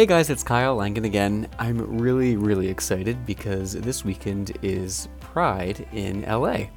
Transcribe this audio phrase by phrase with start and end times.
[0.00, 1.46] Hey guys, it's Kyle Langen again.
[1.58, 6.68] I'm really, really excited because this weekend is Pride in LA.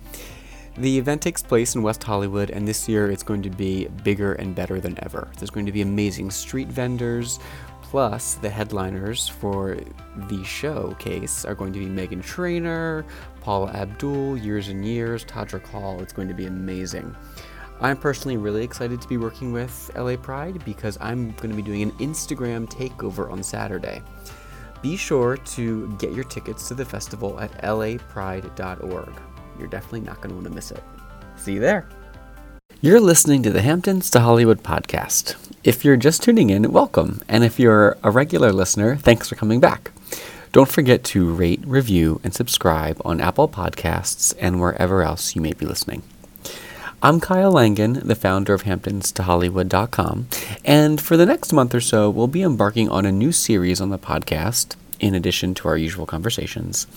[0.75, 4.33] The event takes place in West Hollywood, and this year it's going to be bigger
[4.33, 5.29] and better than ever.
[5.37, 7.39] There's going to be amazing street vendors,
[7.81, 9.77] plus the headliners for
[10.27, 13.05] the showcase are going to be Meghan Trainor,
[13.39, 16.01] Paula Abdul, Years and Years, Todrick Hall.
[16.01, 17.15] It's going to be amazing.
[17.81, 21.61] I'm personally really excited to be working with LA Pride because I'm going to be
[21.61, 24.01] doing an Instagram takeover on Saturday.
[24.81, 29.13] Be sure to get your tickets to the festival at lapride.org.
[29.57, 30.83] You're definitely not going to want to miss it.
[31.35, 31.87] See you there.
[32.81, 35.37] You're listening to the Hamptons to Hollywood podcast.
[35.63, 37.21] If you're just tuning in, welcome.
[37.29, 39.91] And if you're a regular listener, thanks for coming back.
[40.51, 45.53] Don't forget to rate, review, and subscribe on Apple Podcasts and wherever else you may
[45.53, 46.03] be listening.
[47.05, 50.27] I'm Kyle Langen, the founder of HamptonsToHollywood.com,
[50.63, 53.89] and for the next month or so, we'll be embarking on a new series on
[53.89, 56.87] the podcast, in addition to our usual conversations,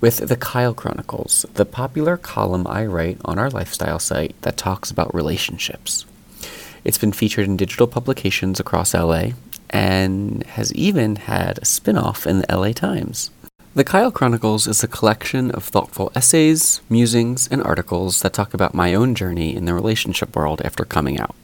[0.00, 4.92] with the Kyle Chronicles, the popular column I write on our lifestyle site that talks
[4.92, 6.06] about relationships.
[6.84, 9.30] It's been featured in digital publications across LA
[9.70, 13.32] and has even had a spin off in the LA Times.
[13.74, 18.74] The Kyle Chronicles is a collection of thoughtful essays, musings, and articles that talk about
[18.74, 21.34] my own journey in the relationship world after coming out.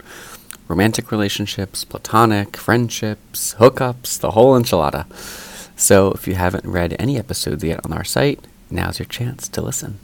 [0.69, 5.07] Romantic relationships, platonic, friendships, hookups, the whole enchilada.
[5.75, 9.63] So if you haven't read any episodes yet on our site, now's your chance to
[9.63, 9.99] listen.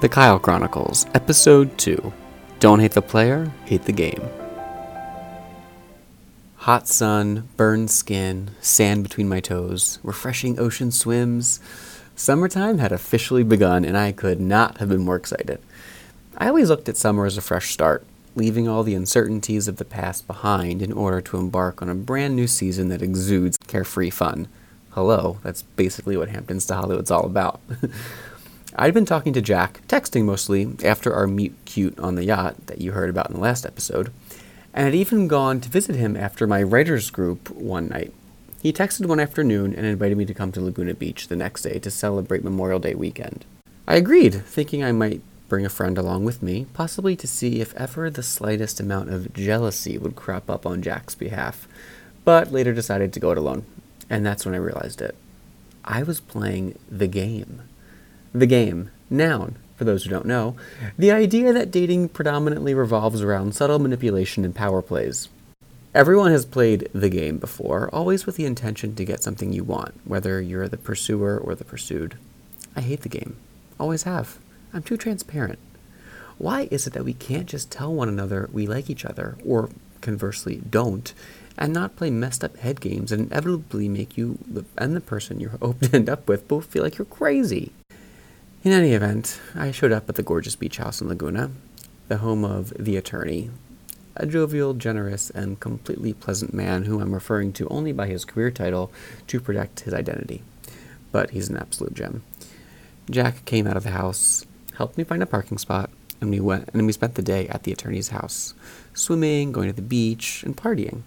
[0.00, 2.12] The Kyle Chronicles, Episode 2
[2.58, 4.28] Don't Hate the Player, Hate the Game.
[6.62, 11.58] Hot sun, burned skin, sand between my toes, refreshing ocean swims.
[12.14, 15.60] Summertime had officially begun, and I could not have been more excited.
[16.38, 19.84] I always looked at summer as a fresh start, leaving all the uncertainties of the
[19.84, 24.46] past behind in order to embark on a brand new season that exudes carefree fun.
[24.90, 27.60] Hello, that's basically what Hamptons to Hollywood's all about.
[28.76, 32.80] I'd been talking to Jack, texting mostly, after our meet cute on the yacht that
[32.80, 34.12] you heard about in the last episode
[34.74, 38.12] and had even gone to visit him after my writers group one night.
[38.62, 41.78] He texted one afternoon and invited me to come to Laguna Beach the next day
[41.80, 43.44] to celebrate Memorial Day weekend.
[43.88, 47.74] I agreed, thinking I might bring a friend along with me, possibly to see if
[47.74, 51.66] ever the slightest amount of jealousy would crop up on Jack's behalf,
[52.24, 53.66] but later decided to go it alone.
[54.08, 55.16] And that's when I realized it.
[55.84, 57.62] I was playing the game.
[58.32, 60.54] The game, noun, for those who don't know,
[60.96, 65.28] the idea that dating predominantly revolves around subtle manipulation and power plays.
[65.92, 69.92] Everyone has played the game before, always with the intention to get something you want,
[70.04, 72.16] whether you're the pursuer or the pursued.
[72.76, 73.36] I hate the game.
[73.80, 74.38] Always have.
[74.72, 75.58] I'm too transparent.
[76.38, 79.68] Why is it that we can't just tell one another we like each other, or
[80.00, 81.12] conversely, don't,
[81.58, 84.38] and not play messed up head games that inevitably make you
[84.78, 87.72] and the person you hope to end up with both feel like you're crazy?
[88.64, 91.50] In any event, I showed up at the gorgeous beach house in Laguna,
[92.06, 93.50] the home of the attorney,
[94.14, 98.52] a jovial, generous, and completely pleasant man whom I'm referring to only by his career
[98.52, 98.92] title
[99.26, 100.44] to protect his identity.
[101.10, 102.22] But he's an absolute gem.
[103.10, 104.46] Jack came out of the house,
[104.76, 105.90] helped me find a parking spot,
[106.20, 108.54] and we went and we spent the day at the attorney's house,
[108.94, 111.02] swimming, going to the beach, and partying.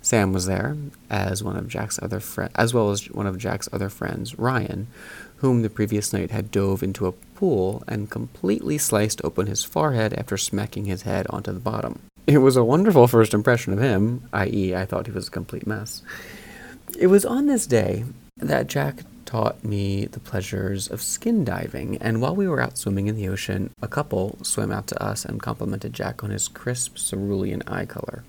[0.00, 0.76] Sam was there,
[1.10, 2.20] as one of Jack's other
[2.54, 4.86] as well as one of Jack's other friends, Ryan,
[5.36, 10.12] whom the previous night had dove into a pool and completely sliced open his forehead
[10.14, 12.00] after smacking his head onto the bottom.
[12.26, 15.66] It was a wonderful first impression of him, i.e., I thought he was a complete
[15.66, 16.02] mess.
[16.98, 18.04] It was on this day
[18.36, 23.08] that Jack taught me the pleasures of skin diving, and while we were out swimming
[23.08, 26.96] in the ocean, a couple swam out to us and complimented Jack on his crisp
[26.96, 28.24] cerulean eye color.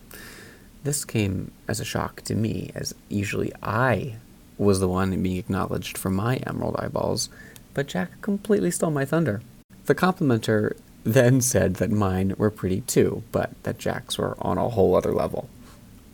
[0.84, 4.16] This came as a shock to me, as usually I
[4.58, 7.30] was the one being acknowledged for my emerald eyeballs,
[7.74, 9.42] but Jack completely stole my thunder.
[9.86, 14.70] The complimenter then said that mine were pretty too, but that Jack's were on a
[14.70, 15.50] whole other level.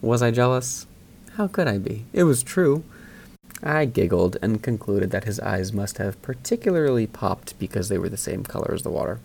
[0.02, 0.88] Was I jealous?
[1.34, 2.06] How could I be?
[2.14, 2.84] It was true.
[3.64, 8.18] I giggled and concluded that his eyes must have particularly popped because they were the
[8.18, 9.20] same color as the water.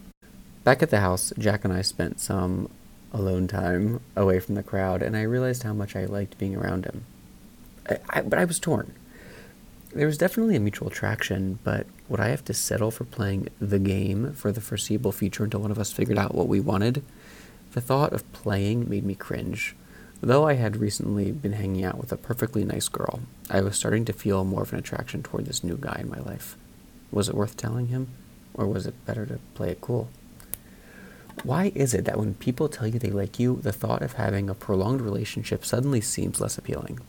[0.64, 2.70] Back at the house, Jack and I spent some
[3.12, 6.84] alone time away from the crowd, and I realized how much I liked being around
[6.84, 7.04] him.
[7.88, 8.94] I, I, but I was torn.
[9.92, 13.80] There was definitely a mutual attraction, but would I have to settle for playing the
[13.80, 17.02] game for the foreseeable future until one of us figured out what we wanted?
[17.72, 19.74] The thought of playing made me cringe.
[20.20, 24.04] Though I had recently been hanging out with a perfectly nice girl, I was starting
[24.04, 26.56] to feel more of an attraction toward this new guy in my life.
[27.10, 28.08] Was it worth telling him?
[28.54, 30.08] Or was it better to play it cool?
[31.42, 34.50] Why is it that when people tell you they like you, the thought of having
[34.50, 37.00] a prolonged relationship suddenly seems less appealing?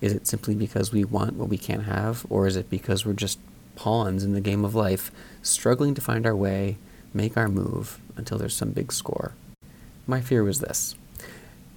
[0.00, 3.12] Is it simply because we want what we can't have, or is it because we're
[3.12, 3.38] just
[3.76, 5.10] pawns in the game of life,
[5.42, 6.78] struggling to find our way,
[7.12, 9.34] make our move until there's some big score?
[10.06, 10.94] My fear was this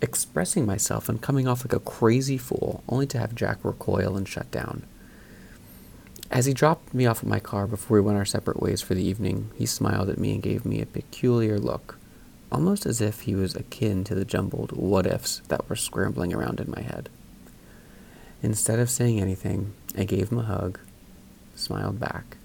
[0.01, 4.27] expressing myself and coming off like a crazy fool, only to have Jack recoil and
[4.27, 4.83] shut down.
[6.31, 8.95] As he dropped me off at my car before we went our separate ways for
[8.95, 11.97] the evening, he smiled at me and gave me a peculiar look,
[12.49, 16.61] almost as if he was akin to the jumbled what ifs that were scrambling around
[16.61, 17.09] in my head.
[18.41, 20.79] Instead of saying anything, I gave him a hug,
[21.53, 22.37] smiled back,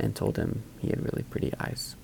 [0.00, 1.94] and told him he had really pretty eyes.